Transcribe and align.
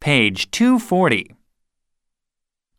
Page 0.00 0.50
240. 0.52 1.34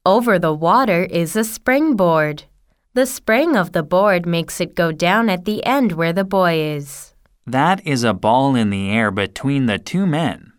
Over 0.05 0.39
the 0.39 0.53
water 0.53 1.03
is 1.03 1.35
a 1.35 1.43
springboard. 1.43 2.45
The 2.93 3.05
spring 3.05 3.57
of 3.57 3.73
the 3.73 3.83
board 3.83 4.25
makes 4.25 4.61
it 4.61 4.75
go 4.75 4.93
down 4.93 5.29
at 5.29 5.43
the 5.43 5.65
end 5.65 5.91
where 5.91 6.13
the 6.13 6.23
boy 6.23 6.59
is. 6.59 7.13
That 7.45 7.85
is 7.85 8.03
a 8.03 8.13
ball 8.13 8.55
in 8.55 8.69
the 8.69 8.89
air 8.89 9.11
between 9.11 9.65
the 9.65 9.77
two 9.77 10.07
men. 10.07 10.53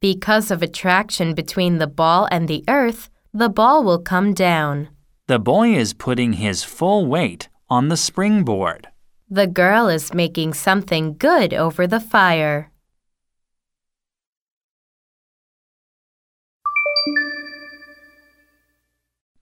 Because 0.00 0.50
of 0.50 0.62
attraction 0.62 1.34
between 1.34 1.76
the 1.76 1.86
ball 1.86 2.26
and 2.30 2.48
the 2.48 2.64
earth, 2.68 3.10
the 3.34 3.50
ball 3.50 3.84
will 3.84 4.00
come 4.00 4.32
down. 4.32 4.88
The 5.26 5.38
boy 5.38 5.74
is 5.74 5.92
putting 5.92 6.34
his 6.34 6.64
full 6.64 7.04
weight 7.04 7.50
on 7.68 7.88
the 7.88 7.96
springboard. 7.98 8.88
The 9.28 9.46
girl 9.46 9.88
is 9.88 10.14
making 10.14 10.54
something 10.54 11.16
good 11.18 11.52
over 11.52 11.86
the 11.86 12.00
fire. 12.00 12.70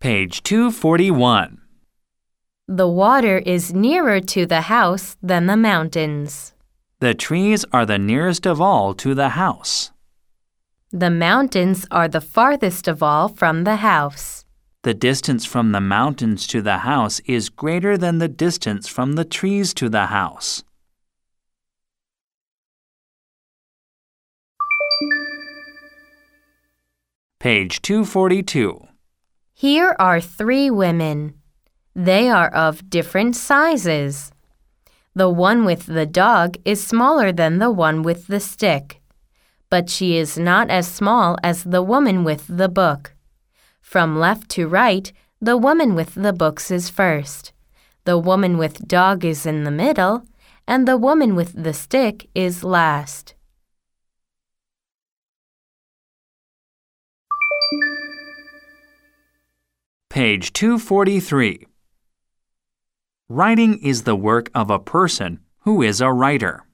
Page 0.01 0.43
241. 0.43 1.61
The 2.69 2.89
water 2.89 3.39
is 3.39 3.75
nearer 3.75 4.21
to 4.21 4.47
the 4.47 4.63
house 4.63 5.17
than 5.23 5.47
the 5.47 5.57
mountains. 5.57 6.53
The 7.01 7.15
trees 7.15 7.65
are 7.73 7.85
the 7.85 7.99
nearest 7.99 8.47
of 8.47 8.61
all 8.61 8.95
to 8.95 9.15
the 9.15 9.31
house. 9.31 9.91
The 10.93 11.11
mountains 11.11 11.87
are 11.91 12.09
the 12.09 12.21
farthest 12.21 12.89
of 12.89 13.03
all 13.03 13.29
from 13.29 13.65
the 13.65 13.77
house. 13.77 14.45
The 14.83 14.95
distance 14.95 15.45
from 15.45 15.73
the 15.73 15.81
mountains 15.81 16.47
to 16.47 16.63
the 16.63 16.79
house 16.79 17.21
is 17.27 17.49
greater 17.49 17.99
than 17.99 18.19
the 18.19 18.29
distance 18.29 18.87
from 18.87 19.15
the 19.15 19.25
trees 19.25 19.75
to 19.75 19.89
the 19.89 20.07
house. 20.07 20.63
Page 27.39 27.83
242. 27.83 28.89
Here 29.53 29.95
are 29.99 30.23
three 30.23 30.71
women. 30.71 31.35
They 31.95 32.31
are 32.31 32.49
of 32.49 32.89
different 32.89 33.37
sizes. 33.37 34.33
The 35.15 35.29
one 35.29 35.67
with 35.67 35.85
the 35.85 36.07
dog 36.07 36.57
is 36.65 36.83
smaller 36.83 37.33
than 37.33 37.59
the 37.59 37.71
one 37.71 38.03
with 38.03 38.27
the 38.27 38.41
stick, 38.41 39.03
but 39.69 39.91
she 39.91 40.17
is 40.17 40.39
not 40.39 40.71
as 40.71 40.89
small 40.89 41.37
as 41.43 41.63
the 41.65 41.83
woman 41.83 42.25
with 42.25 42.47
the 42.49 42.71
book. 42.71 43.15
From 43.83 44.19
left 44.19 44.49
to 44.53 44.67
right, 44.67 45.13
the 45.39 45.59
woman 45.59 45.95
with 45.95 46.15
the 46.15 46.33
books 46.33 46.71
is 46.71 46.89
first. 46.89 47.53
The 48.05 48.19
woman 48.19 48.57
with 48.57 48.89
dog 48.89 49.27
is 49.27 49.45
in 49.45 49.65
the 49.65 49.71
middle, 49.71 50.25
and 50.67 50.89
the 50.89 50.97
woman 50.97 51.35
with 51.35 51.63
the 51.63 51.75
stick 51.75 52.31
is 52.35 52.65
last. 52.65 53.36
Page 60.11 60.53
243. 60.53 61.67
Writing 63.29 63.79
is 63.79 64.05
the 64.05 64.17
work 64.17 64.51
of 64.55 64.71
a 64.71 64.79
person 64.79 65.41
who 65.61 65.83
is 65.83 66.01
a 66.01 66.13
writer. 66.13 66.65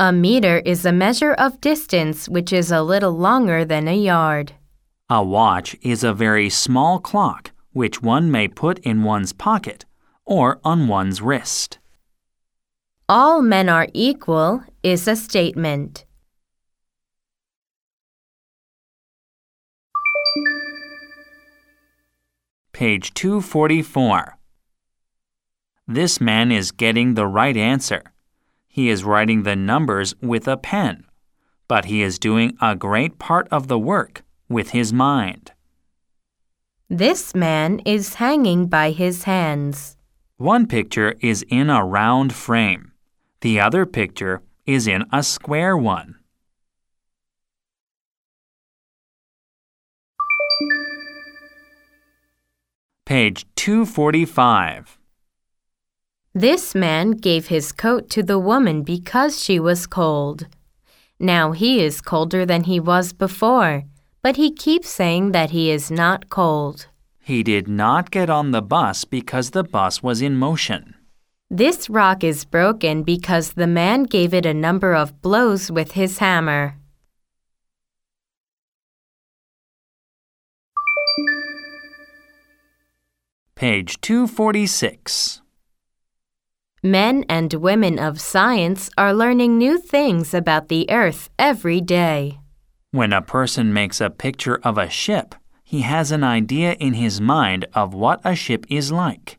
A 0.00 0.12
meter 0.12 0.58
is 0.58 0.84
a 0.84 0.90
measure 0.92 1.34
of 1.34 1.60
distance 1.60 2.28
which 2.28 2.52
is 2.52 2.72
a 2.72 2.82
little 2.82 3.12
longer 3.12 3.64
than 3.64 3.86
a 3.86 3.96
yard. 3.96 4.54
A 5.08 5.22
watch 5.22 5.76
is 5.82 6.02
a 6.02 6.12
very 6.12 6.50
small 6.50 6.98
clock 6.98 7.52
which 7.72 8.02
one 8.02 8.30
may 8.30 8.48
put 8.48 8.78
in 8.80 9.04
one's 9.04 9.32
pocket 9.32 9.84
or 10.24 10.58
on 10.64 10.88
one's 10.88 11.20
wrist. 11.22 11.78
All 13.08 13.42
men 13.42 13.68
are 13.68 13.88
equal 13.92 14.64
is 14.82 15.06
a 15.06 15.14
statement. 15.14 16.04
Page 22.74 23.14
244. 23.14 24.36
This 25.86 26.20
man 26.20 26.50
is 26.50 26.72
getting 26.72 27.14
the 27.14 27.24
right 27.28 27.56
answer. 27.56 28.02
He 28.66 28.88
is 28.88 29.04
writing 29.04 29.44
the 29.44 29.54
numbers 29.54 30.12
with 30.20 30.48
a 30.48 30.56
pen, 30.56 31.04
but 31.68 31.84
he 31.84 32.02
is 32.02 32.18
doing 32.18 32.56
a 32.60 32.74
great 32.74 33.20
part 33.20 33.46
of 33.52 33.68
the 33.68 33.78
work 33.78 34.24
with 34.48 34.70
his 34.70 34.92
mind. 34.92 35.52
This 36.90 37.32
man 37.32 37.78
is 37.86 38.14
hanging 38.14 38.66
by 38.66 38.90
his 38.90 39.22
hands. 39.22 39.96
One 40.36 40.66
picture 40.66 41.14
is 41.20 41.44
in 41.48 41.70
a 41.70 41.84
round 41.84 42.32
frame, 42.32 42.90
the 43.40 43.60
other 43.60 43.86
picture 43.86 44.42
is 44.66 44.88
in 44.88 45.04
a 45.12 45.22
square 45.22 45.76
one. 45.76 46.16
Page 53.14 53.46
245. 53.54 54.98
This 56.34 56.74
man 56.74 57.12
gave 57.12 57.46
his 57.46 57.70
coat 57.70 58.10
to 58.10 58.24
the 58.24 58.40
woman 58.40 58.82
because 58.82 59.40
she 59.40 59.60
was 59.60 59.86
cold. 59.86 60.48
Now 61.20 61.52
he 61.52 61.80
is 61.80 62.00
colder 62.00 62.44
than 62.44 62.64
he 62.64 62.80
was 62.80 63.12
before, 63.12 63.84
but 64.20 64.34
he 64.34 64.50
keeps 64.50 64.88
saying 64.88 65.30
that 65.30 65.50
he 65.50 65.70
is 65.70 65.92
not 65.92 66.28
cold. 66.28 66.88
He 67.20 67.44
did 67.44 67.68
not 67.68 68.10
get 68.10 68.28
on 68.28 68.50
the 68.50 68.62
bus 68.62 69.04
because 69.04 69.50
the 69.50 69.62
bus 69.62 70.02
was 70.02 70.20
in 70.20 70.34
motion. 70.34 70.96
This 71.48 71.88
rock 71.88 72.24
is 72.24 72.44
broken 72.44 73.04
because 73.04 73.52
the 73.52 73.68
man 73.68 74.02
gave 74.02 74.34
it 74.34 74.44
a 74.44 74.52
number 74.52 74.92
of 74.92 75.22
blows 75.22 75.70
with 75.70 75.92
his 75.92 76.18
hammer. 76.18 76.80
Page 83.64 83.98
246. 84.02 85.40
Men 86.82 87.24
and 87.30 87.54
women 87.54 87.98
of 87.98 88.20
science 88.20 88.90
are 88.98 89.14
learning 89.14 89.56
new 89.56 89.78
things 89.78 90.34
about 90.34 90.68
the 90.68 90.84
earth 90.90 91.30
every 91.38 91.80
day. 91.80 92.40
When 92.90 93.14
a 93.14 93.22
person 93.22 93.72
makes 93.72 94.02
a 94.02 94.10
picture 94.10 94.60
of 94.62 94.76
a 94.76 94.90
ship, 94.90 95.34
he 95.62 95.80
has 95.80 96.12
an 96.12 96.22
idea 96.22 96.74
in 96.74 96.92
his 96.92 97.22
mind 97.22 97.64
of 97.72 97.94
what 97.94 98.20
a 98.22 98.34
ship 98.34 98.66
is 98.68 98.92
like. 98.92 99.38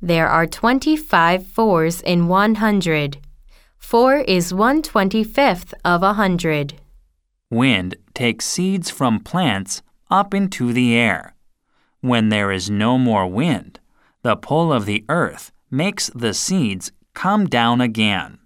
There 0.00 0.26
are 0.26 0.46
25 0.46 1.46
fours 1.46 2.00
in 2.00 2.28
100. 2.28 3.18
4 3.76 4.16
is 4.20 4.54
1 4.54 4.80
25th 4.80 5.74
of 5.84 6.02
a 6.02 6.14
hundred. 6.14 6.80
Wind 7.50 7.96
takes 8.14 8.46
seeds 8.46 8.88
from 8.88 9.20
plants 9.20 9.82
up 10.10 10.32
into 10.32 10.72
the 10.72 10.94
air. 10.94 11.34
When 12.00 12.30
there 12.30 12.50
is 12.50 12.70
no 12.70 12.96
more 12.96 13.26
wind, 13.26 13.78
the 14.22 14.36
pull 14.36 14.72
of 14.72 14.86
the 14.86 15.04
earth 15.10 15.52
makes 15.70 16.10
the 16.14 16.32
seeds 16.32 16.92
come 17.14 17.46
down 17.46 17.80
again. 17.82 18.38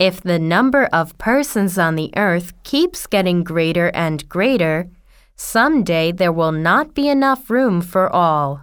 If 0.00 0.20
the 0.20 0.40
number 0.40 0.86
of 0.86 1.16
persons 1.18 1.78
on 1.78 1.94
the 1.94 2.10
earth 2.16 2.52
keeps 2.64 3.06
getting 3.06 3.44
greater 3.44 3.92
and 3.94 4.28
greater, 4.28 4.90
someday 5.36 6.10
there 6.10 6.32
will 6.32 6.50
not 6.50 6.94
be 6.94 7.08
enough 7.08 7.48
room 7.48 7.80
for 7.80 8.10
all. 8.10 8.62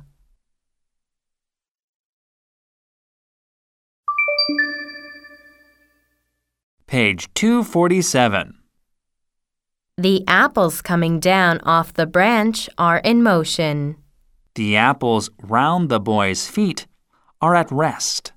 Page 6.86 7.34
247. 7.34 8.59
The 10.00 10.24
apples 10.30 10.82
coming 10.82 11.20
down 11.20 11.60
off 11.64 11.92
the 11.92 12.06
branch 12.06 12.70
are 12.78 13.00
in 13.00 13.22
motion. 13.22 13.98
The 14.56 14.78
apples 14.78 15.30
round 15.44 15.90
the 15.90 16.00
boy's 16.00 16.48
feet 16.48 16.88
are 17.42 17.54
at 17.54 17.70
rest. 17.70 18.32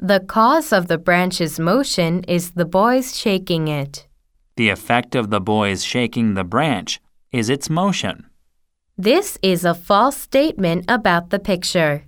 The 0.00 0.18
cause 0.18 0.72
of 0.72 0.88
the 0.88 0.98
branch's 0.98 1.60
motion 1.60 2.24
is 2.24 2.50
the 2.50 2.64
boy's 2.64 3.16
shaking 3.16 3.68
it. 3.68 4.08
The 4.56 4.70
effect 4.70 5.14
of 5.14 5.30
the 5.30 5.40
boy's 5.40 5.84
shaking 5.84 6.34
the 6.34 6.42
branch 6.42 7.00
is 7.30 7.48
its 7.48 7.70
motion. 7.70 8.26
This 8.98 9.38
is 9.42 9.64
a 9.64 9.72
false 9.72 10.16
statement 10.16 10.84
about 10.88 11.30
the 11.30 11.38
picture. 11.38 12.02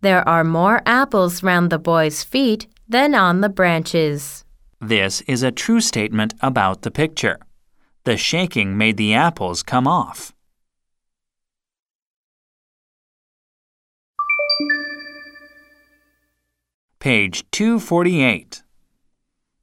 There 0.00 0.26
are 0.26 0.44
more 0.44 0.80
apples 0.86 1.42
round 1.42 1.68
the 1.68 1.78
boy's 1.78 2.24
feet 2.24 2.66
than 2.88 3.14
on 3.14 3.42
the 3.42 3.50
branches. 3.50 4.46
This 4.80 5.20
is 5.28 5.42
a 5.42 5.52
true 5.52 5.82
statement 5.82 6.32
about 6.40 6.80
the 6.80 6.90
picture. 6.90 7.38
The 8.04 8.16
shaking 8.16 8.76
made 8.76 8.96
the 8.96 9.14
apples 9.14 9.62
come 9.62 9.86
off. 9.86 10.32
Page 16.98 17.44
248. 17.52 18.62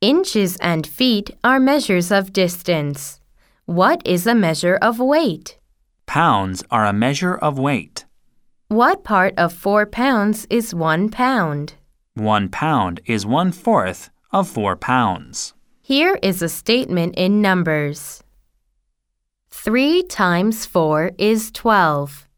Inches 0.02 0.56
and 0.58 0.88
feet 0.88 1.32
are 1.44 1.60
measures 1.60 2.12
of 2.12 2.32
distance. 2.32 3.20
What 3.66 4.02
is 4.06 4.26
a 4.26 4.36
measure 4.36 4.78
of 4.82 5.00
weight? 5.00 5.58
Pounds 6.06 6.64
are 6.72 6.86
a 6.86 6.94
measure 6.94 7.36
of 7.36 7.60
weight. 7.60 8.06
What 8.70 9.04
part 9.04 9.34
of 9.38 9.52
four 9.52 9.86
pounds 9.86 10.48
is 10.50 10.74
one 10.74 11.10
pound? 11.10 11.74
One 12.14 12.48
pound 12.48 13.02
is 13.06 13.26
one 13.26 13.52
fourth 13.52 14.10
of 14.32 14.48
four 14.48 14.78
pounds. 14.78 15.54
Here 15.82 16.18
is 16.24 16.42
a 16.42 16.50
statement 16.50 17.16
in 17.16 17.42
numbers. 17.42 18.24
3 19.62 20.04
times 20.04 20.66
4 20.66 21.12
is 21.18 21.52
12. 21.52 22.30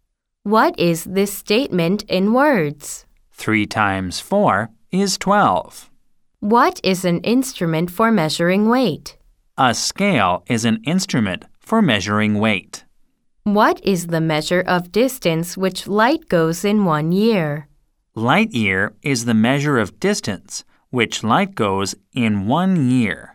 What 0.42 0.74
is 0.80 1.04
this 1.04 1.32
statement 1.32 2.02
in 2.10 2.34
words? 2.34 3.06
3 3.34 3.68
times 3.68 4.20
4 4.20 4.72
is 4.92 5.20
12. 5.20 5.92
What 6.40 6.82
is 6.84 7.06
an 7.06 7.20
instrument 7.20 7.92
for 7.92 8.12
measuring 8.12 8.70
weight? 8.70 9.18
A 9.56 9.76
scale 9.76 10.44
is 10.48 10.66
an 10.66 10.82
instrument 10.84 11.46
for 11.60 11.80
measuring 11.80 12.40
weight. 12.40 12.86
What 13.44 13.80
is 13.86 14.08
the 14.08 14.20
measure 14.22 14.62
of 14.62 14.92
distance 14.92 15.56
which 15.56 15.88
light 15.88 16.28
goes 16.28 16.66
in 16.66 16.86
one 16.86 17.12
year? 17.12 17.68
Light 18.16 18.52
year 18.52 18.96
is 19.04 19.26
the 19.26 19.36
measure 19.36 19.78
of 19.78 20.00
distance 20.00 20.64
which 20.90 21.24
light 21.24 21.54
goes 21.54 21.94
in 22.16 22.48
one 22.48 22.90
year. 22.90 23.31